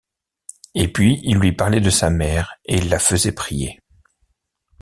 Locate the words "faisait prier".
2.97-3.79